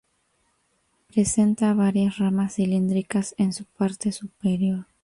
[1.13, 4.87] Presenta varias ramas cilíndricas en su parte superior.